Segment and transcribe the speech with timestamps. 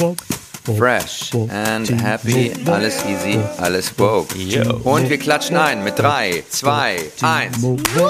[0.00, 4.34] Fresh and happy, alles easy, alles woke.
[4.82, 7.58] Und wir klatschen ein mit 3, 2, 1.
[7.58, 8.00] Nur für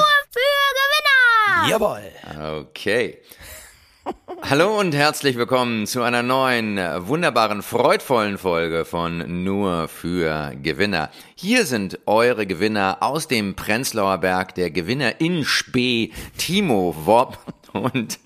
[0.79, 1.69] Gewinner!
[1.69, 2.03] Jawohl.
[2.71, 3.19] Okay.
[4.43, 6.77] Hallo und herzlich willkommen zu einer neuen,
[7.09, 11.11] wunderbaren, freudvollen Folge von Nur für Gewinner.
[11.35, 17.37] Hier sind eure Gewinner aus dem Prenzlauer Berg, der Gewinner in Spee, Timo Wob
[17.73, 18.21] und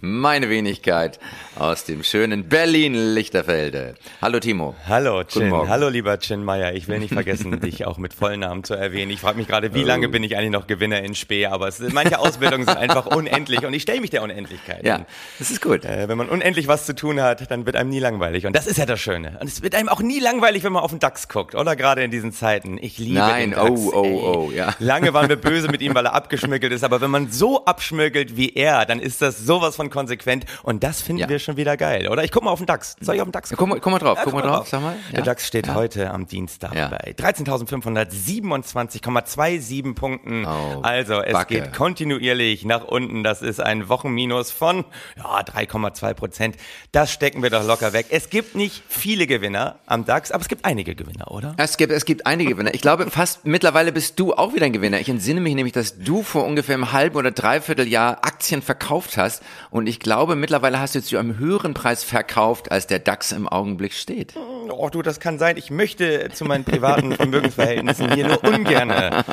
[0.00, 1.18] meine Wenigkeit
[1.58, 3.94] aus dem schönen Berlin-Lichterfelde.
[4.20, 4.74] Hallo Timo.
[4.86, 6.74] Hallo Chin, hallo lieber Chin Meier.
[6.74, 9.10] Ich will nicht vergessen, dich auch mit Vollnamen zu erwähnen.
[9.10, 11.46] Ich frage mich gerade, wie lange bin ich eigentlich noch Gewinner in Spee?
[11.46, 14.84] Aber es, manche Ausbildungen sind einfach unendlich und ich stelle mich der Unendlichkeit.
[14.84, 15.06] Ja,
[15.38, 15.84] das ist gut.
[15.84, 18.46] Äh, wenn man unendlich was zu tun hat, dann wird einem nie langweilig.
[18.46, 19.38] Und das ist ja das Schöne.
[19.40, 21.76] Und es wird einem auch nie langweilig, wenn man auf den DAX guckt, oder?
[21.76, 22.78] Gerade in diesen Zeiten.
[22.80, 23.70] Ich liebe Nein, den DAX.
[23.70, 24.12] oh, oh, ey.
[24.12, 24.74] oh, ja.
[24.78, 26.84] Lange waren wir böse mit ihm, weil er abgeschmückelt ist.
[26.84, 30.44] Aber wenn man so abschmückelt wie er, dann ist das sowas von konsequent.
[30.62, 31.28] Und das finden Ja.
[31.28, 32.24] wir schon wieder geil, oder?
[32.24, 32.96] Ich guck mal auf den DAX.
[33.00, 34.68] Soll ich auf den DAX Ja, guck, mal, guck mal drauf, Ja, guck mal drauf,
[34.68, 34.96] sag mal.
[35.12, 35.22] Der.
[35.22, 40.44] DAX steht heute am Dienstag bei 13.527,27 Punkten.
[40.46, 41.54] Oh, also es Backe.
[41.54, 43.22] geht kontinuierlich nach unten.
[43.24, 44.84] Das ist ein Wochenminus von
[45.16, 46.56] ja, 3,2 Prozent.
[46.92, 48.06] Das stecken wir doch locker weg.
[48.10, 51.54] Es gibt nicht viele Gewinner am DAX, aber es gibt einige Gewinner, oder?
[51.58, 52.74] Es gibt, es gibt einige Gewinner.
[52.74, 55.00] Ich glaube, fast mittlerweile bist du auch wieder ein Gewinner.
[55.00, 59.16] Ich entsinne mich nämlich, dass du vor ungefähr einem halben oder dreiviertel Jahr Aktien verkauft
[59.16, 59.42] hast.
[59.70, 63.48] Und ich glaube, mittlerweile hast du zu einem höheren Preis verkauft, als der DAX im
[63.48, 64.34] Augenblick steht.
[64.36, 65.56] Oh du, das kann sein.
[65.56, 69.24] Ich möchte zu meinen privaten Vermögensverhältnissen hier nur ungerne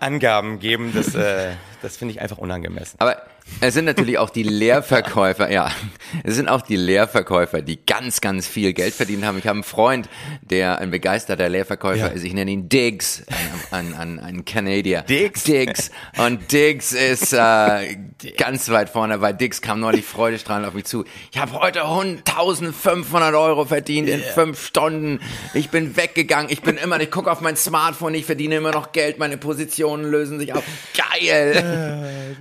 [0.00, 0.92] Angaben geben.
[0.94, 2.98] Das, äh, das finde ich einfach unangemessen.
[2.98, 3.20] Aber
[3.60, 5.70] es sind natürlich auch die Leerverkäufer, ja,
[6.24, 9.38] es sind auch die Leerverkäufer, die ganz, ganz viel Geld verdient haben.
[9.38, 10.08] Ich habe einen Freund,
[10.42, 12.06] der ein begeisterter Leerverkäufer Ja.
[12.08, 12.24] ist.
[12.24, 13.24] Ich nenne ihn Diggs,
[13.70, 15.02] ein, ein, ein, Kanadier.
[15.02, 15.44] Diggs?
[15.44, 15.90] Diggs.
[16.18, 17.96] Und Diggs ist äh,
[18.36, 21.04] ganz weit vorne, weil Diggs kam neulich freudestrahlend auf mich zu.
[21.32, 25.20] Ich habe heute 1500 Euro verdient in fünf Stunden.
[25.54, 26.50] Ich bin weggegangen.
[26.52, 30.04] Ich bin immer, ich gucke auf mein Smartphone, ich verdiene immer noch Geld, meine Positionen
[30.04, 30.62] lösen sich auf.
[30.94, 32.36] Geil.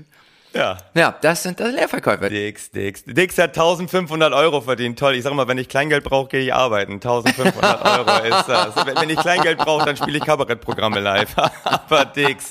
[0.55, 0.77] Ja.
[0.93, 2.29] Ja, das sind das Leerverkäufer.
[2.29, 3.03] Dix, Dix.
[3.05, 4.97] Dix hat 1500 Euro verdient.
[4.97, 5.15] Toll.
[5.15, 6.93] Ich sag mal, wenn ich Kleingeld brauche, gehe ich arbeiten.
[6.93, 8.75] 1500 Euro ist das.
[8.85, 11.35] Wenn wenn ich Kleingeld brauche, dann spiele ich Kabarettprogramme live.
[11.63, 12.49] Aber Dix.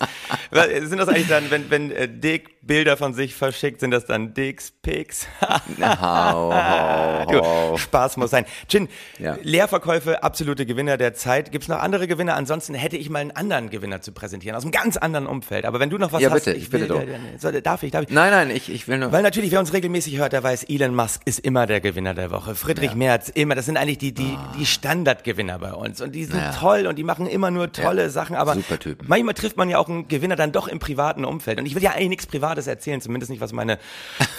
[0.82, 4.32] Sind das eigentlich dann, wenn, wenn äh, Dick Bilder von sich verschickt, sind das dann
[4.34, 5.26] Pics?
[5.80, 7.24] Hau, hau,
[7.72, 7.76] Du.
[7.78, 8.44] Spaß muss sein.
[8.68, 8.88] Chin,
[9.18, 9.36] Ja.
[9.42, 11.52] Leerverkäufe, absolute Gewinner der Zeit.
[11.52, 12.34] Gibt's noch andere Gewinner?
[12.36, 15.64] Ansonsten hätte ich mal einen anderen Gewinner zu präsentieren, aus einem ganz anderen Umfeld.
[15.64, 17.18] Aber wenn du noch was Ja, hast, bitte, ich bitte will,
[17.52, 17.60] doch.
[17.62, 18.10] darf ich, darf ich?
[18.10, 19.12] Nein, nein, ich, ich will nur.
[19.12, 22.30] Weil natürlich, wer uns regelmäßig hört, der weiß, Elon Musk ist immer der Gewinner der
[22.30, 22.54] Woche.
[22.54, 23.54] Friedrich Merz, immer.
[23.54, 26.00] Das sind eigentlich die, die, die Standardgewinner bei uns.
[26.00, 26.52] Und die sind Ja.
[26.52, 28.08] toll und die machen immer nur tolle Ja.
[28.10, 28.56] Super Aber
[29.06, 31.58] manchmal trifft man ja auch einen Gewinner dann doch im privaten Umfeld.
[31.58, 33.78] Und ich will ja eigentlich nichts Privates erzählen, zumindest nicht, was meine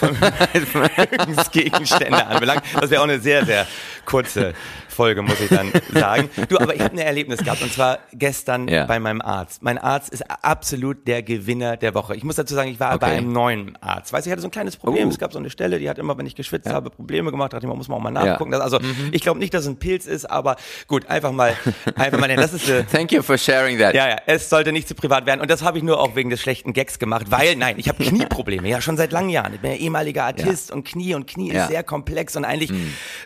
[0.72, 2.62] Vermögensgegenstände anbelangt.
[2.80, 3.66] Das wäre auch eine sehr, sehr
[4.04, 4.54] kurze
[4.96, 6.28] Folge, muss ich dann sagen.
[6.48, 8.86] Du, aber ich habe ein Erlebnis gehabt und zwar gestern Ja.
[8.86, 9.62] bei meinem Arzt.
[9.62, 12.16] Mein Arzt ist absolut der Gewinner der Woche.
[12.16, 13.16] Ich muss dazu sagen, ich war bei Okay.
[13.18, 14.12] einem neuen Arzt.
[14.12, 15.06] Weißt du, ich hatte so ein kleines Problem.
[15.06, 15.10] Oh.
[15.10, 17.52] Es gab so eine Stelle, die hat immer, wenn ich geschwitzt habe, Probleme gemacht.
[17.52, 18.50] Da dachte ich, man muss man auch mal nachgucken.
[18.50, 18.78] Das, also
[19.12, 20.56] ich glaube nicht, dass es ein Pilz ist, aber
[20.88, 21.54] gut, einfach mal,
[21.94, 23.94] einfach mal, das ist eine, Thank you for sharing that.
[23.94, 25.40] ja, ja, es sollte nicht zu privat werden.
[25.40, 28.02] Und das habe ich nur auch wegen des schlechten Gags gemacht, weil, nein, ich habe
[28.02, 29.52] Knieprobleme, ja, schon seit langen Jahren.
[29.54, 31.62] Ich bin ja ehemaliger Artist und Knie und Knie Ja.
[31.64, 32.72] ist sehr komplex und eigentlich,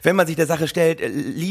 [0.03, 1.09] wenn man sich der Sache stellt, äh,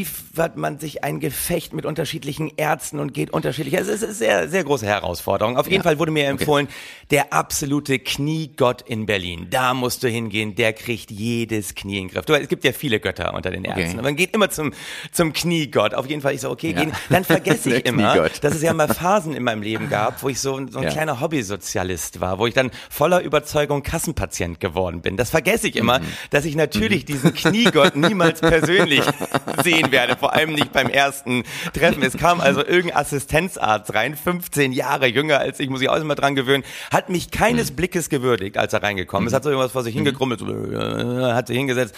[0.10, 3.74] liefert man sich ein Gefecht mit unterschiedlichen Ärzten und geht unterschiedlich.
[3.76, 5.58] Es ist eine sehr, sehr große Herausforderung.
[5.58, 6.68] Auf jeden Fall wurde mir empfohlen,
[7.12, 9.48] der absolute Kniegott in Berlin.
[9.50, 12.26] Da musst du hingehen, der kriegt jedes Knie in den Griff.
[12.26, 14.00] Du, es gibt ja viele Götter unter den Ärzten.
[14.00, 14.72] Aber man geht immer zum,
[15.12, 15.94] zum Kniegott.
[15.94, 16.94] Auf jeden Fall, ich so, okay, gehen.
[17.10, 18.44] Dann vergesse ich immer, Kniegott.
[18.44, 20.92] dass es ja mal Phasen in meinem Leben gab, wo ich so, so ein Ja.
[20.92, 25.18] kleiner Hobbysozialist war, wo ich dann voller Überzeugung Kassenpatient geworden bin.
[25.18, 25.82] Das vergesse ich Mhm.
[25.82, 29.04] immer, dass ich natürlich diesen Kniegott niemals persönlich
[29.64, 31.44] sehen werde, vor allem nicht beim ersten
[31.74, 32.02] Treffen.
[32.04, 36.16] Es kam also irgendein Assistenzarzt rein, 15 Jahre jünger als ich, muss ich auch immer
[36.16, 37.32] dran gewöhnen, hat mich Mhm.
[37.32, 39.34] keines Blickes gewürdigt, als er reingekommen ist.
[39.34, 41.96] Hat so irgendwas vor sich hingekrummelt, so, äh, hat sich hingesetzt.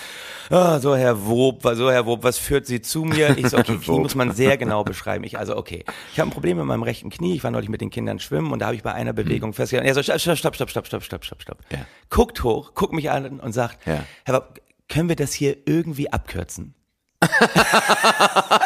[0.50, 3.38] Ah, so Herr Wob, so Herr Wob, was führt Sie zu mir?
[3.38, 5.24] Ich so, okay, Knie muss man sehr genau beschreiben.
[5.24, 7.36] Ich also, okay, ich habe ein Problem mit meinem rechten Knie.
[7.36, 9.88] Ich war neulich mit den Kindern schwimmen und da habe ich bei einer Bewegung festgestellt.
[9.88, 11.58] Er so, stopp, stopp, stopp, stopp, stopp, stopp, stopp, stopp, stopp.
[11.72, 11.80] Ja.
[12.10, 14.04] Guckt hoch, guckt mich an und sagt, Ja.
[14.26, 14.60] Herr Wob,
[14.90, 16.74] können wir das hier irgendwie abkürzen?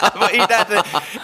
[0.01, 0.75] Aber ich dachte,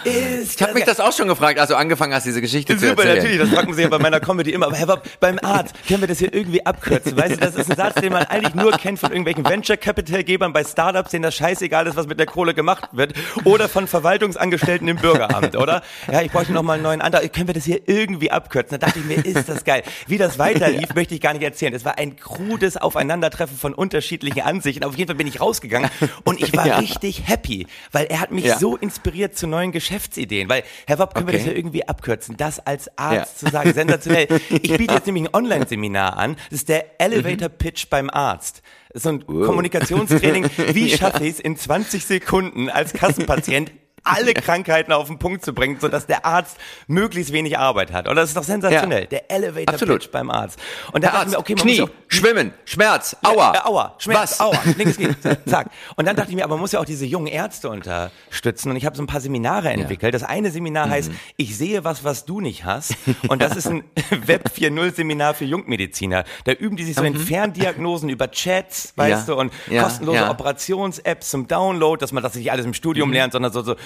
[0.04, 2.88] ist Ich habe mich das auch schon gefragt, als du angefangen hast, diese Geschichte zu
[2.88, 3.16] Super, erzählen.
[3.16, 4.66] natürlich, das fragt man sich ja bei meiner Comedy immer.
[4.66, 7.16] Aber Herr Bob, beim Arzt, können wir das hier irgendwie abkürzen?
[7.16, 10.24] Weißt du, das ist ein Satz, den man eigentlich nur kennt von irgendwelchen Venture Capital
[10.24, 13.14] Gebern bei Startups, denen das scheißegal ist, was mit der Kohle gemacht wird.
[13.44, 15.82] Oder von Verwaltungsangestellten im Bürgeramt, oder?
[16.10, 17.32] Ja, ich bräuchte noch mal einen neuen Antrag.
[17.32, 18.78] Können wir das hier irgendwie abkürzen?
[18.78, 19.82] Da dachte ich mir, ist das geil.
[20.06, 21.74] Wie das weiterlief, möchte ich gar nicht erzählen.
[21.74, 24.84] Es war ein krudes Aufeinandertreffen von unterschiedlichen Ansichten.
[24.84, 25.90] Auf jeden Fall bin ich rausgegangen
[26.24, 26.76] und ich war Ja.
[26.78, 28.58] richtig happy, weil er hat mich Ja.
[28.58, 30.48] so inspiriert zu neuen Geschäftsideen.
[30.48, 31.38] Weil, Herr Wopp, können wir Okay.
[31.44, 32.36] das hier irgendwie abkürzen?
[32.36, 33.46] Das als Arzt Ja.
[33.48, 34.28] zu sagen, sensationell.
[34.50, 36.36] Ich biete jetzt nämlich ein Online-Seminar an.
[36.50, 38.62] Das ist der Elevator Pitch beim Arzt.
[38.94, 40.50] So ein Kommunikationstraining.
[40.72, 43.72] Wie schaffe ich es in 20 Sekunden als Kassenpatient
[44.04, 46.56] alle Krankheiten auf den Punkt zu bringen, sodass der Arzt
[46.86, 48.08] möglichst wenig Arbeit hat.
[48.08, 49.02] Und das ist doch sensationell.
[49.02, 49.06] Ja.
[49.08, 50.00] Der Elevator Absolut.
[50.00, 50.58] Pitch beim Arzt.
[50.92, 53.52] Und da wir, Arzt, okay, man Knie, muss ja auch Schwimmen, Schmerz, Aua.
[53.54, 54.40] ja, Aua, Schmerz, Was?
[54.40, 55.08] Aua, linkes Knie,
[55.46, 55.70] zack.
[55.96, 58.70] Und dann dachte ich mir, aber man muss ja auch diese jungen Ärzte unterstützen.
[58.70, 60.14] Und ich habe so ein paar Seminare entwickelt.
[60.14, 61.16] Das eine Seminar heißt, Mhm.
[61.36, 62.94] ich sehe was, was du nicht hast.
[63.28, 63.84] Und das ist ein
[64.26, 66.24] Web 4.0 Seminar für Jungmediziner.
[66.44, 69.28] Da üben die sich so in Ferndiagnosen über Chats, weißt Mhm.
[69.28, 69.34] Ja.
[69.34, 70.30] du, und Ja, kostenlose ja.
[70.30, 73.14] Operations-Apps zum Download, dass man das nicht alles im Studium Mhm.
[73.14, 73.76] lernt, sondern so, so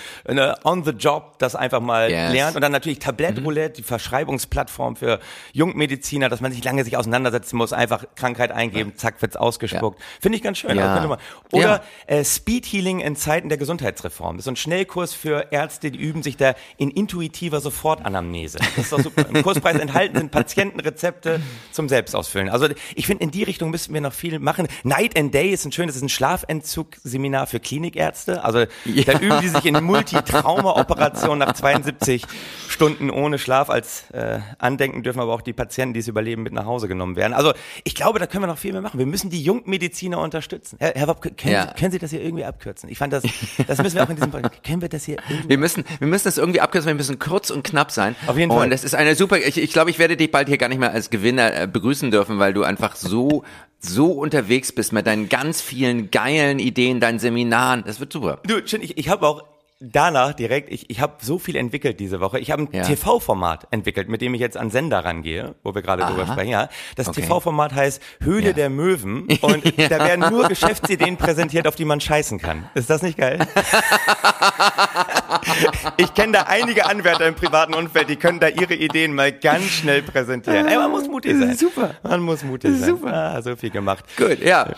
[0.65, 2.29] on the job das einfach mal Yes.
[2.29, 2.35] Mhm.
[2.35, 2.57] lernt.
[2.57, 5.21] Und dann natürlich Tablettroulette, die Verschreibungsplattform für
[5.53, 10.01] Jungmediziner, dass man sich lange sich auseinandersetzen muss, einfach Krankheit eingeben, zack, wird's ausgespuckt.
[10.21, 10.77] Finde ich ganz schön.
[10.77, 11.07] Ja.
[11.07, 11.19] man-
[11.53, 12.15] Oder Ja.
[12.17, 14.37] äh, Speed Healing in Zeiten der Gesundheitsreform.
[14.37, 18.59] Das ist so ein Schnellkurs für Ärzte, die üben sich da in intuitiver Sofortanamnese.
[18.59, 19.27] Das ist doch super.
[19.33, 21.41] Im Kurspreis enthalten sind Patientenrezepte
[21.73, 22.49] zum Selbstausfüllen.
[22.49, 24.69] Also ich finde, in die Richtung müssten wir noch viel machen.
[24.85, 28.45] Night and Day ist ein schönes, das ist ein Schlafentzug-Seminar für Klinikärzte.
[28.45, 28.65] Also
[29.07, 32.25] da üben die sich in Multitrauma-Operationen nach 72
[32.69, 36.53] Stunden ohne Schlaf als äh, Andenken dürfen aber auch die Patienten, die es überleben, mit
[36.53, 37.33] nach Hause genommen werden.
[37.33, 37.53] Also
[37.85, 38.99] ich glaube, da können wir noch viel mehr machen.
[38.99, 40.77] Wir müssen die Jungmediziner unterstützen.
[40.79, 41.69] Herr, Herr Wopp, können, Ja.
[41.69, 42.89] Sie, können Sie das hier irgendwie abkürzen?
[42.89, 43.25] Ich fand das,
[43.67, 46.09] das müssen wir auch in diesem Podcast, können wir das hier irgendwie Wir müssen, wir
[46.09, 48.17] müssen das irgendwie abkürzen, wir müssen kurz und knapp sein.
[48.27, 48.71] Auf jeden und Fall.
[48.71, 50.93] das ist eine super, ich, ich glaube, ich werde dich bald hier gar nicht mehr
[50.93, 53.45] als Gewinner äh, begrüßen dürfen, weil du einfach so,
[53.79, 57.85] so unterwegs bist mit deinen ganz vielen geilen Ideen, deinen Seminaren.
[57.87, 58.41] Das wird super.
[58.47, 59.45] Du, Chin, ich, ich habe auch
[59.79, 62.39] danach direkt, ich, ich habe so viel entwickelt diese Woche.
[62.39, 62.83] Ich habe ein Ja.
[62.83, 66.51] TV-Format entwickelt, mit dem ich jetzt an Sender rangehe, wo wir gerade drüber sprechen.
[66.51, 67.21] Ja, das Okay.
[67.23, 68.53] TV-Format heißt Höhle Ja.
[68.55, 72.69] der Möwen und da werden nur Geschäftsideen präsentiert, auf die man scheißen kann.
[72.75, 73.39] Ist das nicht geil?
[75.97, 79.65] ich kenne da einige Anwärter im privaten Umfeld, die können da ihre Ideen mal ganz
[79.65, 80.67] schnell präsentieren.
[80.67, 81.57] Ey, man muss mutig sein.
[81.57, 81.95] Super.
[82.03, 82.89] Man muss mutig sein.
[82.89, 83.13] Super.
[83.13, 84.05] Ah, so viel gemacht.
[84.17, 84.75] Gut, ja.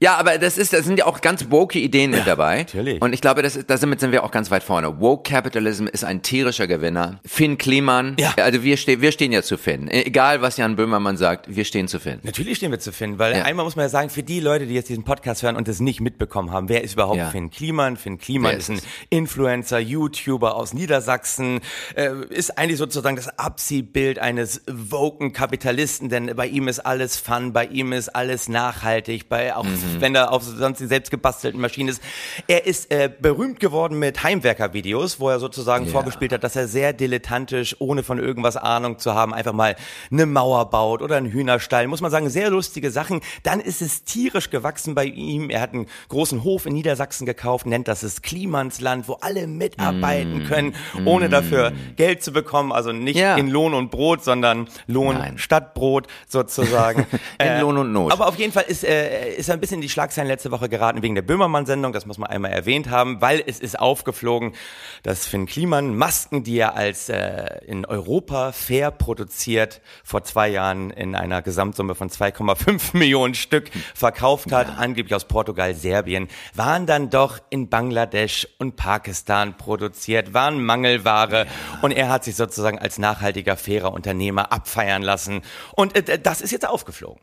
[0.00, 2.58] Ja, aber das ist, das sind ja auch ganz woke Ideen mit dabei.
[2.58, 3.00] natürlich.
[3.00, 5.00] Und ich glaube, das ist, damit sind wir auch ganz weit vorne.
[5.00, 7.20] Woke Capitalism ist ein tierischer Gewinner.
[7.24, 8.34] Finn Kliman, Ja.
[8.36, 9.88] also wir stehen, wir stehen ja zu Finn.
[9.90, 12.20] Egal, was Jan Böhmermann sagt, wir stehen zu Finn.
[12.24, 13.44] Natürlich stehen wir zu Finn, weil Ja.
[13.44, 15.80] einmal muss man ja sagen, für die Leute, die jetzt diesen Podcast hören und das
[15.80, 17.30] nicht mitbekommen haben, wer ist überhaupt Ja.
[17.30, 17.96] Finn Kliman?
[17.96, 21.60] Finn Kliman ist ist ein Influencer, YouTuber aus Niedersachsen,
[21.94, 27.52] äh, ist eigentlich sozusagen das Abziehbild eines woken Kapitalisten, denn bei ihm ist alles Fun,
[27.52, 29.76] bei ihm ist alles nachhaltig, bei auch Mhm.
[30.00, 32.02] Wenn er auf sonst die selbst gebastelten Maschinen ist.
[32.48, 35.92] Er ist äh, berühmt geworden mit Heimwerker-Videos, wo er sozusagen Ja.
[35.92, 39.76] vorgespielt hat, dass er sehr dilettantisch, ohne von irgendwas Ahnung zu haben, einfach mal
[40.10, 41.86] eine Mauer baut oder einen Hühnerstall.
[41.86, 43.20] Muss man sagen, sehr lustige Sachen.
[43.42, 45.50] Dann ist es tierisch gewachsen bei ihm.
[45.50, 50.44] Er hat einen großen Hof in Niedersachsen gekauft, nennt das das Klimansland, wo alle mitarbeiten
[50.46, 50.74] können,
[51.04, 52.72] ohne dafür Geld zu bekommen.
[52.72, 53.36] Also nicht Ja.
[53.36, 55.38] in Lohn und Brot, sondern Lohn Nein.
[55.38, 57.06] statt Brot sozusagen.
[57.38, 58.12] In Lohn und Not.
[58.12, 60.68] Aber auf jeden Fall ist, äh, ist er ein bisschen in die Schlagzeilen letzte Woche
[60.68, 61.92] geraten wegen der Böhmermann-Sendung.
[61.92, 64.54] Das muss man einmal erwähnt haben, weil es ist aufgeflogen,
[65.02, 70.90] dass Finn Kliman Masken, die er als äh, in Europa fair produziert, vor zwei Jahren
[70.90, 77.10] in einer Gesamtsumme von 2,5 Millionen Stück verkauft hat, angeblich aus Portugal, Serbien, waren dann
[77.10, 81.46] doch in Bangladesch und Pakistan produziert, waren Mangelware
[81.82, 85.42] und er hat sich sozusagen als nachhaltiger, fairer Unternehmer abfeiern lassen.
[85.74, 87.20] Und äh, das ist jetzt aufgeflogen.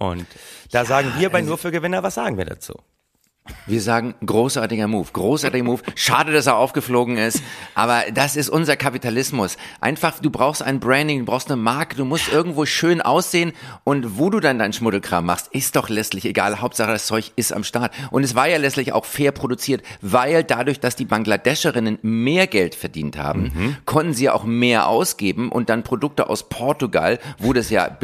[0.00, 0.26] Und
[0.72, 2.72] da sagen wir bei Nur für Gewinner, was sagen wir dazu?
[3.66, 5.82] Wir sagen, großartiger Move, großartiger Move.
[5.94, 7.42] Schade, dass er aufgeflogen ist,
[7.74, 9.56] aber das ist unser Kapitalismus.
[9.80, 13.52] Einfach, du brauchst ein Branding, du brauchst eine Marke, du musst irgendwo schön aussehen
[13.84, 16.60] und wo du dann deinen Schmuddelkram machst, ist doch letztlich egal.
[16.60, 17.92] Hauptsache, das Zeug ist am Start.
[18.10, 22.74] Und es war ja letztlich auch fair produziert, weil dadurch, dass die Bangladescherinnen mehr Geld
[22.74, 27.96] verdient haben, konnten sie auch mehr ausgeben und dann Produkte aus Portugal, wo das ja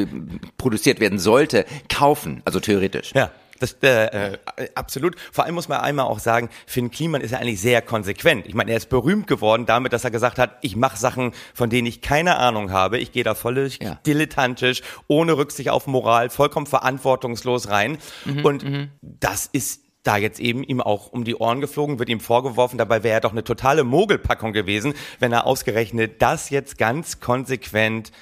[0.58, 2.42] produziert werden sollte, kaufen.
[2.44, 3.12] Also theoretisch.
[3.14, 3.30] Ja.
[3.60, 4.38] Das, äh, äh,
[4.74, 5.16] absolut.
[5.32, 8.46] Vor allem muss man einmal auch sagen, Finn Kliman ist ja eigentlich sehr konsequent.
[8.46, 11.70] Ich meine, er ist berühmt geworden damit, dass er gesagt hat, ich mache Sachen, von
[11.70, 12.98] denen ich keine Ahnung habe.
[12.98, 13.98] Ich gehe da völlig Ja.
[14.06, 17.98] dilettantisch, ohne Rücksicht auf Moral, vollkommen verantwortungslos rein.
[18.24, 18.64] Mhm, Und
[19.02, 23.02] das ist da jetzt eben ihm auch um die Ohren geflogen, wird ihm vorgeworfen, dabei
[23.02, 28.12] wäre er doch eine totale Mogelpackung gewesen, wenn er ausgerechnet das jetzt ganz konsequent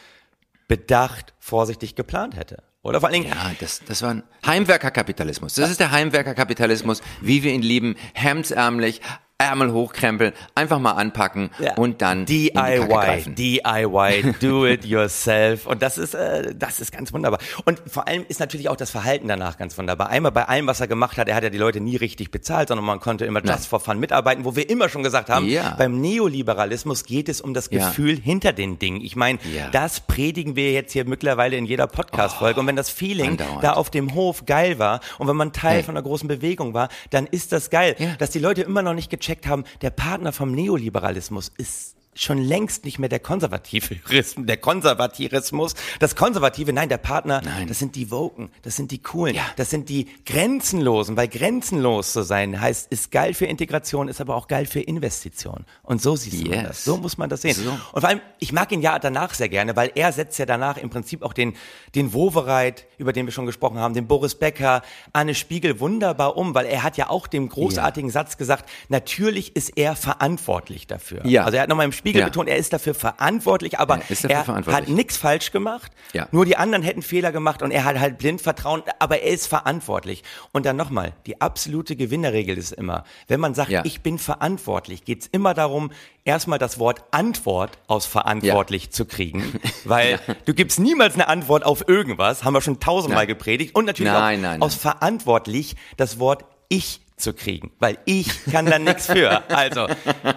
[0.67, 2.63] bedacht, vorsichtig geplant hätte.
[2.85, 3.35] Oder vor allen Dingen.
[3.35, 5.55] Ja, das, das war ein Heimwerkerkapitalismus.
[5.55, 9.01] Das ist der Heimwerkerkapitalismus, wie wir ihn lieben, hemdsärmlich,
[9.45, 11.75] Ärmel hochkrempeln, einfach mal anpacken ja.
[11.75, 17.39] und dann DIY, DIY, do it yourself und das ist äh, das ist ganz wunderbar
[17.65, 20.09] und vor allem ist natürlich auch das Verhalten danach ganz wunderbar.
[20.09, 22.69] Einmal bei allem, was er gemacht hat, er hat ja die Leute nie richtig bezahlt,
[22.69, 25.75] sondern man konnte immer just for fun mitarbeiten, wo wir immer schon gesagt haben, ja.
[25.77, 28.23] beim Neoliberalismus geht es um das Gefühl ja.
[28.23, 29.01] hinter den Dingen.
[29.01, 29.39] Ich meine,
[29.73, 33.33] das predigen wir jetzt hier mittlerweile in jeder Podcast Folge oh, und wenn das Feeling
[33.33, 33.65] andauernd.
[33.65, 35.83] da auf dem Hof geil war und wenn man Teil hey.
[35.83, 39.11] von einer großen Bewegung war, dann ist das geil, dass die Leute immer noch nicht
[39.11, 45.75] gecheckt haben, der Partner vom Neoliberalismus ist schon längst nicht mehr der Konservativismus, der Konservativismus,
[45.99, 47.67] das Konservative, nein, der Partner, nein.
[47.67, 49.43] das sind die Woken, das sind die Coolen, ja.
[49.57, 54.37] das sind die Grenzenlosen, weil grenzenlos zu sein heißt, ist geil für Integration, ist aber
[54.37, 55.65] auch geil für Investition.
[55.83, 56.49] Und so siehst yes.
[56.49, 57.55] man das, so muss man das sehen.
[57.55, 57.71] So.
[57.71, 60.77] Und vor allem, ich mag ihn ja danach sehr gerne, weil er setzt ja danach
[60.77, 61.55] im Prinzip auch den,
[61.95, 66.55] den Wovereit, über den wir schon gesprochen haben, den Boris Becker, Anne Spiegel wunderbar um,
[66.55, 68.13] weil er hat ja auch den großartigen ja.
[68.13, 71.27] Satz gesagt, natürlich ist er verantwortlich dafür.
[71.27, 71.45] Ja.
[71.45, 72.27] Also er hat nochmal im Spiegel ja.
[72.27, 75.91] betont, er ist dafür verantwortlich, aber er, er hat nichts falsch gemacht.
[76.13, 76.29] Ja.
[76.33, 79.47] Nur die anderen hätten Fehler gemacht und er hat halt blind Vertrauen, aber er ist
[79.47, 80.23] verantwortlich.
[80.53, 83.83] Und dann nochmal, die absolute Gewinnerregel ist immer, wenn man sagt, ja.
[83.87, 85.93] ich bin verantwortlich, geht's immer darum,
[86.27, 88.91] erstmal das Wort Antwort aus verantwortlich ja.
[88.91, 93.75] zu kriegen, weil du gibst niemals eine Antwort auf irgendwas, haben wir schon tausendmal gepredigt
[93.75, 94.93] und natürlich nein, auch nein, aus nein.
[94.93, 99.43] verantwortlich das Wort ich zu kriegen, weil ich kann da nichts für.
[99.49, 99.87] Also,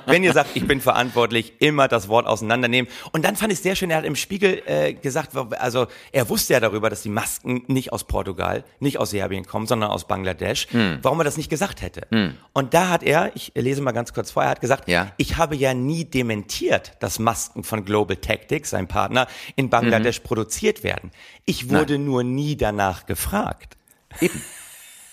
[0.05, 2.89] wenn ihr sagt, ich bin verantwortlich, immer das Wort auseinandernehmen.
[3.11, 6.53] Und dann fand ich sehr schön, er hat im Spiegel äh, gesagt, also er wusste
[6.53, 10.67] ja darüber, dass die Masken nicht aus Portugal, nicht aus Serbien kommen, sondern aus Bangladesch,
[10.69, 10.99] hm.
[11.01, 12.07] warum er das nicht gesagt hätte.
[12.11, 12.35] Hm.
[12.53, 15.11] Und da hat er, ich lese mal ganz kurz vor, er hat gesagt, ja.
[15.17, 20.27] ich habe ja nie dementiert, dass Masken von Global Tactics, sein Partner, in Bangladesch mhm.
[20.27, 21.11] produziert werden.
[21.45, 22.05] Ich wurde Nein.
[22.05, 23.77] nur nie danach gefragt.
[24.21, 24.41] Eben.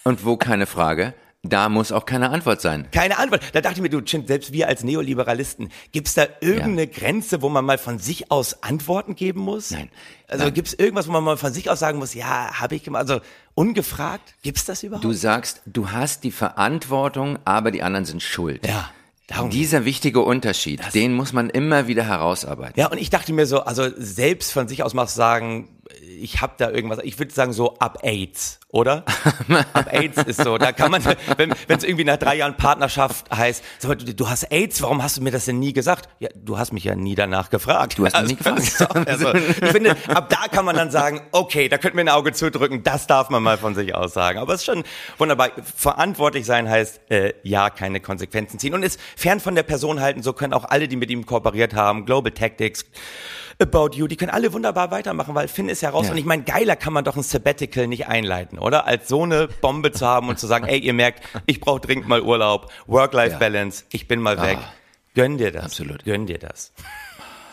[0.05, 2.89] Und wo keine Frage, da muss auch keine Antwort sein.
[2.91, 3.43] Keine Antwort.
[3.53, 6.91] Da dachte ich mir, du, selbst wir als Neoliberalisten, gibt's da irgendeine ja.
[6.93, 9.71] Grenze, wo man mal von sich aus Antworten geben muss?
[9.71, 9.91] Nein.
[10.27, 13.03] Also gibt's irgendwas, wo man mal von sich aus sagen muss, ja, habe ich gemacht,
[13.03, 13.21] also
[13.55, 15.05] ungefragt, gibt's das überhaupt?
[15.05, 18.67] Du sagst, du hast die Verantwortung, aber die anderen sind schuld.
[18.67, 18.91] Ja.
[19.27, 22.79] Darum Dieser wichtige Unterschied, den muss man immer wieder herausarbeiten.
[22.79, 25.79] Ja, und ich dachte mir so, also selbst von sich aus mal sagen,
[26.21, 29.05] ich habe da irgendwas, ich würde sagen so ab AIDS, oder?
[29.73, 31.03] ab AIDS ist so, da kann man,
[31.37, 35.01] wenn es irgendwie nach drei Jahren Partnerschaft heißt, sag mal, du, du, hast AIDS, warum
[35.03, 36.09] hast du mir das denn nie gesagt?
[36.19, 37.99] Ja, du hast mich ja nie danach gefragt.
[37.99, 39.09] Du hast also, mich nie gefragt.
[39.09, 42.33] Also, ich finde, ab da kann man dann sagen, okay, da könnte mir ein Auge
[42.33, 44.41] zudrücken, das darf man mal von sich aus sagen.
[44.41, 44.83] Aber es ist schon
[45.19, 45.51] wunderbar.
[45.77, 50.25] Verantwortlich sein heißt, äh, ja, keine Konsequenzen ziehen und ist fern von der Person halten,
[50.25, 52.85] so können auch alle, die mit ihm kooperiert haben, Global Tactics,
[53.61, 56.07] About You, die können alle wunderbar weitermachen, weil Finn ist ja raus.
[56.07, 56.13] Ja.
[56.13, 58.87] Und ich meine, geiler kann man doch ein Sabbatical nicht einleiten, oder?
[58.87, 62.09] Als so eine Bombe zu haben und zu sagen, ey, ihr merkt, ich brauche dringend
[62.09, 64.59] mal Urlaub, Work-Life-Balance, ich bin mal weg.
[64.61, 64.73] Ah,
[65.15, 65.65] Gönn dir das.
[65.65, 66.05] Absolut.
[66.05, 66.73] Gönn dir das.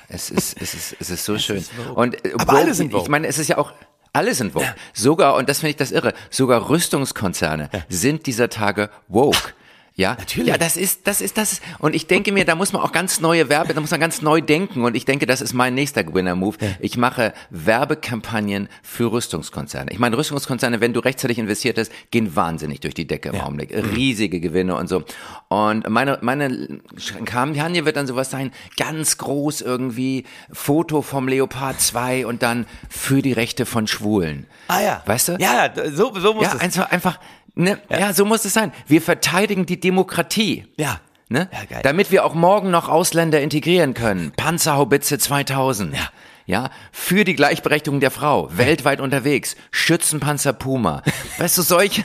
[0.07, 1.57] Es ist, es ist, es ist so es schön.
[1.57, 3.03] Ist und äh, Aber alle sind Vogue.
[3.03, 3.71] Ich meine, es ist ja auch,
[4.13, 4.65] alle sind woke.
[4.65, 4.75] Ja.
[4.93, 7.79] Sogar, und das finde ich das irre, sogar Rüstungskonzerne ja.
[7.87, 9.53] sind dieser Tage woke.
[10.01, 10.47] Ja, natürlich.
[10.47, 12.91] Ja, das ist, das ist, das ist, und ich denke mir, da muss man auch
[12.91, 15.75] ganz neue Werbe, da muss man ganz neu denken und ich denke, das ist mein
[15.75, 16.57] nächster Gewinner-Move.
[16.59, 16.67] Ja.
[16.79, 19.91] Ich mache Werbekampagnen für Rüstungskonzerne.
[19.91, 23.43] Ich meine, Rüstungskonzerne, wenn du rechtzeitig investiert hast, gehen wahnsinnig durch die Decke im ja.
[23.43, 23.71] Augenblick.
[23.71, 25.03] Riesige Gewinne und so.
[25.49, 26.81] Und meine, meine
[27.25, 33.21] Kampagne wird dann sowas sein, ganz groß irgendwie, Foto vom Leopard 2 und dann für
[33.21, 34.47] die Rechte von Schwulen.
[34.67, 35.03] Ah ja.
[35.05, 35.37] Weißt du?
[35.39, 36.61] Ja, so, so muss ja, es.
[36.61, 37.19] Einfach, einfach
[37.55, 37.79] Ne?
[37.89, 37.99] Ja.
[37.99, 38.71] ja, so muss es sein.
[38.87, 40.65] Wir verteidigen die Demokratie.
[40.77, 41.01] Ja.
[41.29, 41.49] Ne?
[41.51, 41.81] Ja, geil.
[41.83, 44.33] Damit wir auch morgen noch Ausländer integrieren können.
[44.35, 45.95] Panzerhaubitze 2000.
[45.95, 46.09] Ja.
[46.47, 51.03] Ja, für die Gleichberechtigung der Frau, weltweit unterwegs, Schützenpanzer Puma.
[51.37, 52.03] Weißt du, solche.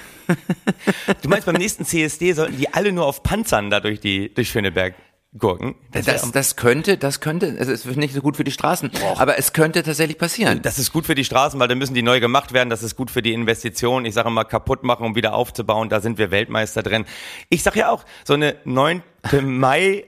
[1.23, 4.51] du meinst, beim nächsten CSD sollten die alle nur auf Panzern da durch die, durch
[4.51, 4.95] Schöneberg
[5.37, 5.75] Gurken.
[5.93, 9.21] Das, das, das, könnte, das könnte, es ist nicht so gut für die Straßen, Och.
[9.21, 10.63] aber es könnte tatsächlich passieren.
[10.63, 12.71] Das ist gut für die Straßen, weil dann müssen die neu gemacht werden.
[12.71, 14.07] Das ist gut für die Investitionen.
[14.07, 15.89] Ich sage mal, kaputt machen, um wieder aufzubauen.
[15.89, 17.05] Da sind wir Weltmeister drin.
[17.51, 19.03] Ich sage ja auch, so eine 9.
[19.43, 20.07] Mai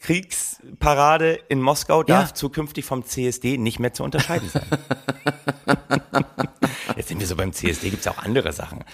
[0.00, 2.34] Kriegsparade in Moskau darf ja.
[2.34, 4.66] zukünftig vom CSD nicht mehr zu unterscheiden sein.
[6.96, 8.84] Jetzt sind wir so beim CSD, gibt's auch andere Sachen.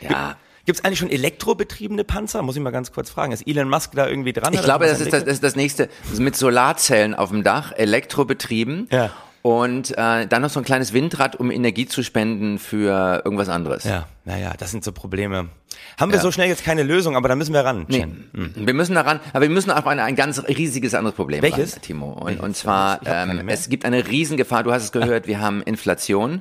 [0.00, 0.36] Ja.
[0.64, 2.42] Gibt es eigentlich schon elektrobetriebene Panzer?
[2.42, 3.32] Muss ich mal ganz kurz fragen.
[3.32, 4.52] Ist Elon Musk da irgendwie dran?
[4.54, 5.88] Ich glaube, das ist das, das ist das nächste.
[6.04, 8.88] Das ist mit Solarzellen auf dem Dach, elektrobetrieben.
[8.92, 9.10] Ja.
[9.42, 13.82] Und äh, dann noch so ein kleines Windrad, um Energie zu spenden für irgendwas anderes.
[13.82, 14.06] Ja.
[14.24, 15.48] naja, das sind so Probleme.
[15.98, 16.22] Haben wir Ja.
[16.22, 17.84] so schnell jetzt keine Lösung, aber da müssen wir ran.
[17.88, 18.52] Nee, Chen.
[18.54, 21.74] wir müssen daran, aber wir müssen auch an ein ganz riesiges anderes Problem Welches?
[21.74, 22.12] ran, Timo.
[22.12, 22.42] Und, Welches?
[22.44, 26.40] und zwar, ähm, es gibt eine Riesengefahr, du hast es gehört, wir haben Inflation.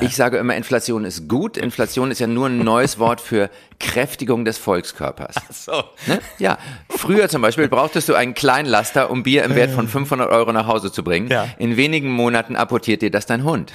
[0.00, 1.56] Ich sage immer, Inflation ist gut.
[1.56, 5.36] Inflation ist ja nur ein neues Wort für Kräftigung des Volkskörpers.
[5.50, 5.84] So.
[6.06, 6.18] Ne?
[6.38, 6.58] Ja,
[6.88, 10.66] früher zum Beispiel brauchtest du einen Kleinlaster, um Bier im Wert von 500 Euro nach
[10.66, 11.28] Hause zu bringen.
[11.28, 11.46] Ja.
[11.58, 13.72] In wenigen Monaten apportiert dir das dein Hund.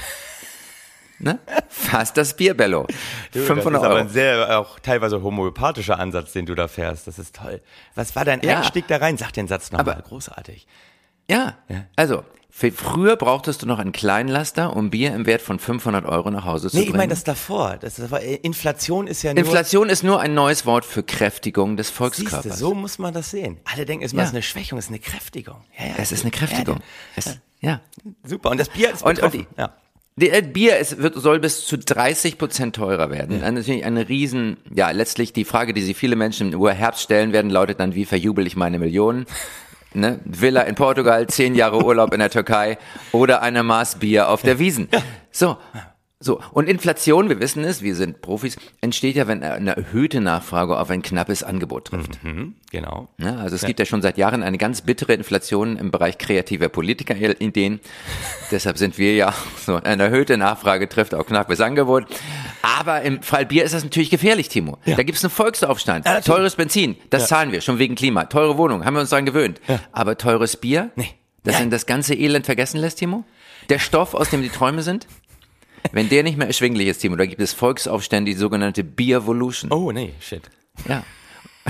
[1.17, 1.39] Ne?
[1.69, 2.87] Fast das Bierbello.
[3.31, 3.95] Du, 500 das ist aber Euro.
[4.03, 7.07] ein sehr auch teilweise homöopathischer Ansatz, den du da fährst.
[7.07, 7.61] Das ist toll.
[7.95, 8.57] Was war dein Ja.
[8.57, 9.15] Einstieg da rein?
[9.17, 10.03] Sag den Satz nochmal.
[10.05, 10.67] Großartig.
[11.29, 11.55] Ja,
[11.95, 16.31] also für früher brauchtest du noch einen Kleinlaster, um Bier im Wert von 500 Euro
[16.31, 16.93] nach Hause zu Nee, bringen.
[16.95, 17.77] ich meine das davor.
[17.81, 19.39] Das, das war, äh, Inflation ist ja nur...
[19.43, 22.57] Inflation ist nur ein neues Wort für Kräftigung des Siehste, Volkskörpers.
[22.57, 23.57] so muss man das sehen.
[23.65, 24.23] Alle denken, es Ja.
[24.23, 25.57] ist eine Schwächung, es ist eine Kräftigung.
[25.77, 26.79] Ja, ja, es ist eine Kräftigung.
[27.17, 27.81] Es, ja.
[28.23, 28.51] Super.
[28.51, 29.73] Und das Bier ist Und- und ja.
[30.17, 33.41] Die, äh, Bier es wird, soll bis zu 30 Prozent teurer werden.
[33.41, 33.51] Ja.
[33.51, 37.51] Natürlich eine riesen, ja, letztlich die Frage, die sich viele Menschen im Urherbst stellen werden,
[37.51, 39.25] lautet dann, wie verjubel ich meine Millionen?
[39.95, 40.19] Ne?
[40.25, 42.77] Villa in Portugal, zehn Jahre Urlaub in der Türkei
[43.11, 44.89] oder eine Maß Bier auf der Wiesen.
[45.31, 45.57] So.
[46.25, 50.75] So, und Inflation, wir wissen es, wir sind Profis, entsteht ja, wenn eine erhöhte Nachfrage
[50.79, 52.23] auf ein knappes Angebot trifft.
[52.23, 53.09] Mhm, genau.
[53.19, 56.67] Ja, also es gibt ja schon seit Jahren eine ganz bittere Inflation im Bereich kreativer
[56.67, 57.79] Politikerideen.
[58.51, 62.05] Deshalb sind wir ja so eine erhöhte Nachfrage trifft auch knappes Angebot.
[62.63, 64.79] Aber im Fall Bier ist das natürlich gefährlich, Timo.
[64.83, 66.07] Da gibt es einen Volksaufstand.
[66.07, 68.25] Ja, teures Benzin, das zahlen wir schon wegen Klima.
[68.25, 69.61] Teure Wohnung, haben wir uns daran gewöhnt.
[69.91, 71.09] Aber teures Bier, Nee.
[71.43, 71.61] das Ja.
[71.61, 73.25] in das ganze Elend vergessen lässt, Timo?
[73.69, 75.05] Der Stoff, aus dem die Träume sind?
[75.91, 79.71] Wenn der nicht mehr erschwinglich ist, Timo, da gibt es Volksaufstände, die sogenannte Beervolution.
[79.71, 80.43] Oh, nee, shit.
[80.87, 81.03] Ja.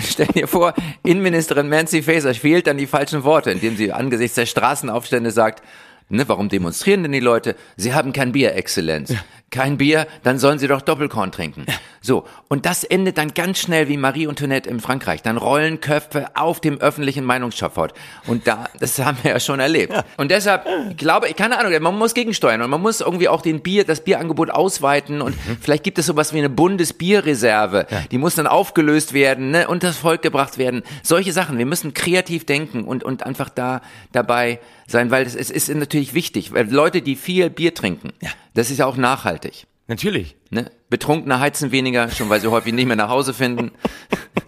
[0.04, 4.46] Stell dir vor, Innenministerin Nancy Faeser wählt dann die falschen Worte, indem sie angesichts der
[4.46, 5.64] Straßenaufstände sagt,
[6.10, 7.56] ne, warum demonstrieren denn die Leute?
[7.78, 9.14] Sie haben kein Bier, Exzellenz.
[9.52, 11.66] Kein Bier, dann sollen sie doch Doppelkorn trinken.
[12.02, 15.22] So, und das endet dann ganz schnell wie Marie Antoinette in Frankreich.
[15.22, 17.94] Dann rollen Köpfe auf dem öffentlichen Meinungsschafott.
[18.28, 19.94] Und da, das haben wir ja schon erlebt.
[20.18, 23.42] Und deshalb, ich glaube, ich keine Ahnung, man muss gegensteuern und man muss irgendwie auch
[23.42, 27.88] den Bier, das Bierangebot ausweiten und vielleicht gibt es sowas wie eine Bundesbierreserve.
[28.12, 30.84] Die muss dann aufgelöst werden, ne, und das Volk gebracht werden.
[31.02, 31.58] Solche Sachen.
[31.58, 33.82] Wir müssen kreativ denken und, und einfach da
[34.12, 38.14] dabei sein, weil es, es ist natürlich wichtig, weil Leute, die viel Bier trinken,
[38.54, 39.66] das ist ja auch nachhaltig.
[39.88, 40.36] Natürlich.
[40.50, 40.72] Ne?
[40.90, 43.72] Betrunkene heizen weniger, schon weil sie häufig nicht mehr nach Hause finden.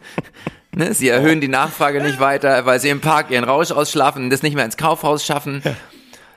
[0.76, 0.94] ne?
[0.94, 4.42] Sie erhöhen die Nachfrage nicht weiter, weil sie im Park ihren Rausch ausschlafen und das
[4.42, 5.62] nicht mehr ins Kaufhaus schaffen.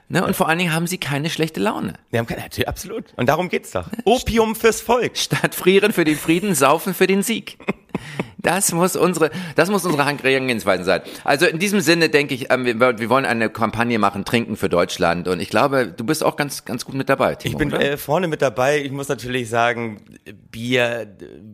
[0.08, 0.24] Ne?
[0.24, 1.94] Und vor allen Dingen haben sie keine schlechte Laune.
[2.10, 3.04] Wir haben keine, natürlich, absolut.
[3.16, 3.86] Und darum geht's doch.
[4.04, 5.16] Opium fürs Volk.
[5.16, 7.56] Statt frieren für den Frieden, saufen für den Sieg.
[8.42, 11.02] Das muss unsere, das muss unsere Herangehensweise sein.
[11.24, 15.28] Also in diesem Sinne denke ich, ähm, wir, wollen eine Kampagne machen, Trinken für Deutschland.
[15.28, 17.52] Und ich glaube, du bist auch ganz, ganz gut mit dabei, Timo.
[17.52, 18.80] Ich bin äh, vorne mit dabei.
[18.82, 20.00] Ich muss natürlich sagen,
[20.50, 21.06] Bier,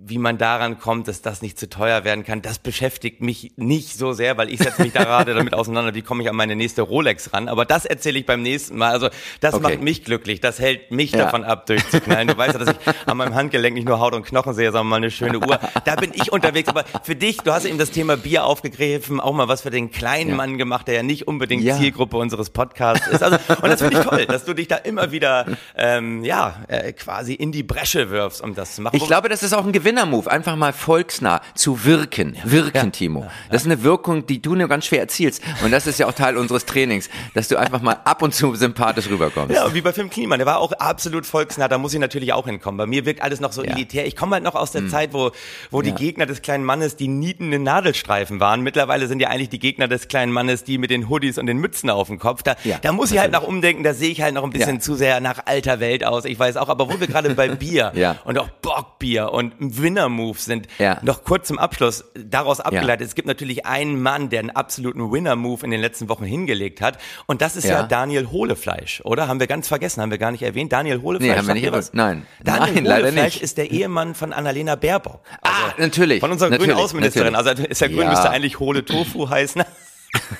[0.06, 3.98] wie man daran kommt, dass das nicht zu teuer werden kann, das beschäftigt mich nicht
[3.98, 6.54] so sehr, weil ich setze mich da gerade damit auseinander, wie komme ich an meine
[6.54, 7.48] nächste Rolex ran.
[7.48, 8.92] Aber das erzähle ich beim nächsten Mal.
[8.92, 9.08] Also
[9.40, 9.62] das Okay.
[9.62, 10.40] macht mich glücklich.
[10.40, 11.24] Das hält mich Ja.
[11.24, 12.28] davon ab, durchzuknallen.
[12.28, 14.86] Du weißt ja, dass ich an meinem Handgelenk nicht nur Haut und Knochen sehe, sondern
[14.86, 15.58] mal eine schöne Uhr.
[15.84, 16.68] Da bin ich unterwegs.
[16.68, 19.90] Aber für dich, du hast eben das Thema Bier aufgegriffen, auch mal was für den
[19.90, 20.36] kleinen Ja.
[20.36, 21.76] Mann gemacht, der ja nicht unbedingt Ja.
[21.76, 23.22] Zielgruppe unseres Podcasts ist.
[23.22, 26.92] Also, und das finde ich toll, dass du dich da immer wieder ähm, ja äh,
[26.92, 28.96] quasi in die Bresche wirfst, um das zu machen.
[28.96, 32.36] Ich glaube, das ist auch ein Gewinnermove, einfach mal volksnah zu wirken.
[32.44, 33.26] Wirken, Timo.
[33.50, 35.42] Das ist eine Wirkung, die du nur ganz schwer erzielst.
[35.64, 38.54] Und das ist ja auch Teil unseres Trainings, dass du einfach mal ab und zu
[38.54, 39.54] sympathisch rüberkommst.
[39.54, 42.46] Ja, wie bei Film Kliman, der war auch absolut volksnah, da muss ich natürlich auch
[42.46, 42.78] hinkommen.
[42.78, 43.72] Bei mir wirkt alles noch so Ja.
[43.72, 44.06] Elitär.
[44.06, 45.30] Ich komme halt noch aus der Zeit, wo,
[45.70, 45.94] wo die Ja.
[46.16, 48.62] Gegner des kleinen Mannes die nietenden Nadelstreifen waren.
[48.62, 51.58] Mittlerweile sind ja eigentlich die Gegner des kleinen Mannes die mit den Hoodies und den
[51.58, 52.42] Mützen auf dem Kopf.
[52.42, 54.76] Da, Ja, da muss ich halt noch umdenken, da sehe ich halt noch ein bisschen
[54.76, 54.80] Ja.
[54.80, 56.24] zu sehr nach alter Welt aus.
[56.24, 58.16] Ich weiß auch, aber wo wir gerade bei Bier Ja.
[58.24, 60.68] und auch Bockbier und Winner-Move sind,
[61.02, 65.64] noch kurz zum Abschluss, daraus abgeleitet, es gibt natürlich einen Mann, der einen absoluten Winner-Move
[65.66, 67.82] in den letzten Wochen hingelegt hat und das ist ja.
[67.82, 69.28] Daniel Hohlefleisch, oder?
[69.28, 70.72] Haben wir ganz vergessen, haben wir gar nicht erwähnt.
[70.72, 71.30] Daniel Hohlefleisch.
[71.30, 71.94] Nee, haben wir nicht?
[71.94, 72.26] Nein.
[72.42, 75.20] Daniel Nein, Hohlefleisch ist der Ehemann von Annalena Baerbock.
[75.42, 76.05] Ah, natürlich.
[76.20, 77.32] Von unserer grünen Natürlich, Außenministerin.
[77.32, 77.52] natürlich.
[77.52, 78.10] Also ist der Grün Ja.
[78.10, 79.62] müsste eigentlich Hohle Tofu heißen.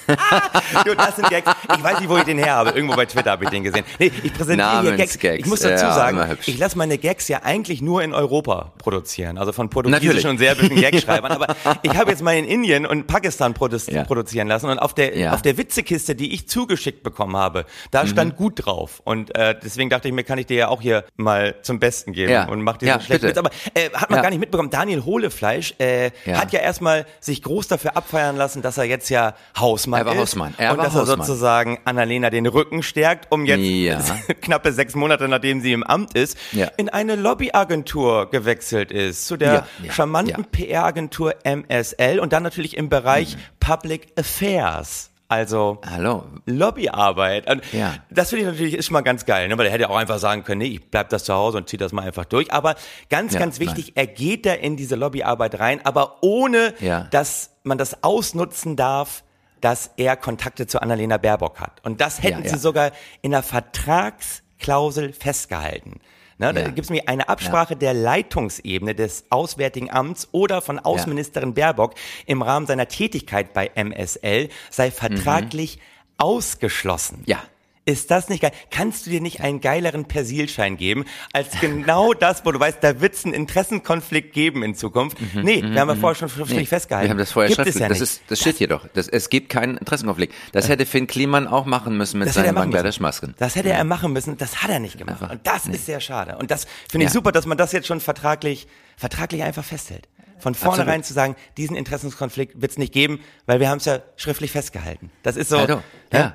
[0.84, 1.50] du, das sind Gags.
[1.76, 2.70] Ich weiß nicht, wo ich den her habe.
[2.70, 3.84] Irgendwo bei Twitter habe ich den gesehen.
[3.98, 5.14] Nee, ich präsentiere hier Gags.
[5.16, 5.38] Namensgags.
[5.40, 9.38] Ich muss dazu Ja, sagen, ich lasse meine Gags ja eigentlich nur in Europa produzieren.
[9.38, 10.26] Also von portugiesischen Natürlich.
[10.26, 11.32] und serbischen Gagschreibern.
[11.32, 14.04] Aber ich habe jetzt mal in Indien und Pakistan produz Ja.
[14.04, 14.68] produzieren lassen.
[14.68, 15.32] Und auf der, Ja.
[15.32, 18.08] auf der Witzekiste, die ich zugeschickt bekommen habe, da Mhm.
[18.08, 19.00] stand gut drauf.
[19.04, 22.12] Und äh, deswegen dachte ich mir, kann ich dir ja auch hier mal zum Besten
[22.12, 22.48] geben Ja.
[22.48, 23.30] und mach dir Ja, so schlecht bitte.
[23.36, 23.38] Witz.
[23.38, 24.70] Aber äh, hat man gar nicht mitbekommen.
[24.70, 26.40] Daniel Hohlefleisch äh, Ja.
[26.40, 29.34] hat ja erstmal sich groß dafür abfeiern lassen, dass er jetzt ja
[29.66, 30.18] Hausmann Er war ist.
[30.20, 30.55] Hausmann.
[30.59, 31.26] Er und war dass er Hausmann.
[31.26, 34.00] sozusagen Annalena den Rücken stärkt, um jetzt Ja.
[34.40, 36.68] knappe sechs Monate nachdem sie im Amt ist, Ja.
[36.76, 40.44] in eine Lobbyagentur gewechselt ist, zu der Ja, charmanten.
[40.44, 43.40] PR-Agentur MSL und dann natürlich im Bereich Mhm.
[43.61, 45.11] Public Affairs.
[45.29, 46.24] Also Hallo.
[46.46, 47.50] Lobbyarbeit.
[47.50, 47.94] Und Ja.
[48.11, 49.59] Das finde ich natürlich ist schon mal ganz geil, ne?
[49.59, 51.76] weil er hätte auch einfach sagen können, nee, ich bleib das zu Hause und zieh
[51.76, 52.52] das mal einfach durch.
[52.52, 52.76] Aber
[53.11, 57.09] ganz, Ja, ganz wichtig, er geht da in diese Lobbyarbeit rein, aber ohne, Ja.
[57.11, 59.24] dass man das ausnutzen darf,
[59.60, 61.84] dass er Kontakte zu Annalena Baerbock hat.
[61.84, 62.92] Und das hätten Ja, sie sogar
[63.22, 66.00] in der Vertragsklausel festgehalten.
[66.38, 71.54] Ne, Da gibt es nämlich eine Absprache der Leitungsebene des Auswärtigen Amts oder von Außenministerin
[71.54, 71.94] Baerbock
[72.26, 75.78] im Rahmen seiner Tätigkeit bei MSL sei vertraglich
[76.18, 77.22] ausgeschlossen.
[77.26, 77.42] Ja.
[77.88, 78.51] Ist das nicht geil?
[78.72, 83.01] Kannst du dir nicht einen geileren Persilschein geben, als genau das, wo du weißt, da
[83.01, 85.16] wird es einen Interessenkonflikt geben in Zukunft?
[85.35, 87.07] nee, wir haben ja vorher schon schriftlich Mhm, Nee, festgehalten.
[87.07, 87.81] Wir haben das vorher Gibt schriftlich.
[87.81, 88.87] Ja das, ist, das steht hier doch.
[88.94, 90.35] Das, es gibt keinen Interessenkonflikt.
[90.53, 92.55] Das hätte Finn Kliman auch machen müssen mit seinen.
[92.57, 93.35] Bangladesch-Masken.
[93.38, 94.37] Das hätte er machen müssen.
[94.37, 95.22] Das hat er nicht gemacht.
[95.22, 95.31] Einfach.
[95.35, 96.37] Und das ist sehr schade.
[96.38, 97.14] Und das finde ich Ja.
[97.14, 100.09] super, dass man das jetzt schon vertraglich, vertraglich einfach festhält.
[100.38, 101.05] Von vornherein Absolut.
[101.07, 105.11] zu sagen, diesen Interessenkonflikt wird es nicht geben, weil wir haben es ja schriftlich festgehalten.
[105.22, 105.59] Das ist so.
[105.59, 106.35] Also, ja.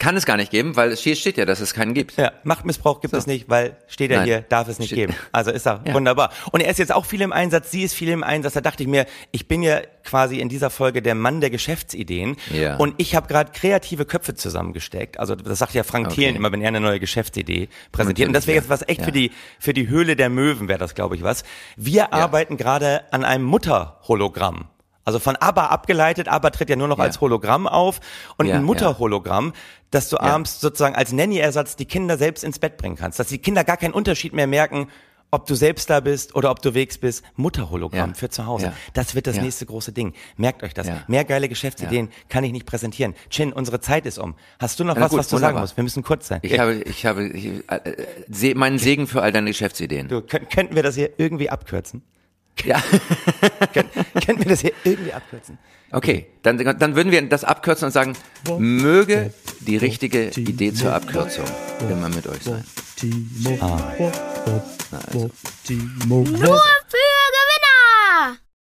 [0.00, 2.16] Kann es gar nicht geben, weil es hier steht ja, dass es keinen gibt.
[2.16, 4.26] Ja, Machtmissbrauch gibt es nicht, weil steht ja Nein.
[4.26, 5.14] hier, darf es nicht Steht- geben.
[5.30, 5.92] Also ist er Ja.
[5.92, 6.32] wunderbar.
[6.52, 8.54] Und er ist jetzt auch viel im Einsatz, sie ist viel im Einsatz.
[8.54, 12.36] Da dachte ich mir, ich bin ja quasi in dieser Folge der Mann der Geschäftsideen.
[12.50, 12.76] Ja.
[12.76, 15.20] Und ich habe gerade kreative Köpfe zusammengesteckt.
[15.20, 16.22] Also das sagt ja Frank Okay.
[16.22, 18.26] Thelen immer, wenn er eine neue Geschäftsidee präsentiert.
[18.26, 19.04] Und das wäre jetzt was echt ja.
[19.04, 21.44] für die für die Höhle der Möwen wäre das, glaube ich, was.
[21.76, 24.68] Wir arbeiten gerade an einem Mutterhologramm.
[25.10, 27.04] Also von ABBA abgeleitet, ABBA tritt ja nur noch Ja.
[27.04, 27.98] als Hologramm auf
[28.36, 28.66] und Ja, ein ja.
[28.66, 29.52] Mutterhologramm,
[29.90, 33.38] dass du abends sozusagen als Nanny-Ersatz die Kinder selbst ins Bett bringen kannst, dass die
[33.38, 34.86] Kinder gar keinen Unterschied mehr merken,
[35.32, 37.24] ob du selbst da bist oder ob du wegs bist.
[37.36, 38.14] Mutterhologramm Ja.
[38.14, 38.66] für zu Hause.
[38.66, 38.72] Ja.
[38.94, 39.42] Das wird das Ja.
[39.42, 40.12] nächste große Ding.
[40.36, 40.86] Merkt euch das.
[40.88, 41.02] Ja.
[41.08, 43.14] Mehr geile Geschäftsideen kann ich nicht präsentieren.
[43.30, 44.34] Chin, unsere Zeit ist um.
[44.60, 45.62] Hast du noch Na was, gut, was du sagen wunderbar.
[45.62, 45.76] musst?
[45.76, 46.38] Wir müssen kurz sein.
[46.42, 50.06] Ich habe, ich habe ich, äh, se, meinen Segen für all deine Geschäftsideen.
[50.08, 52.02] du, könnt, könnten wir das hier irgendwie abkürzen?
[52.64, 52.82] Ja.
[53.72, 55.58] Könnt, könnten wir das hier irgendwie abkürzen?
[55.92, 58.16] Okay, dann, dann würden wir das abkürzen und sagen,
[58.58, 61.46] möge die richtige Idee zur Abkürzung
[61.80, 62.64] immer mit euch sein.
[66.08, 66.26] Nur
[66.88, 67.10] für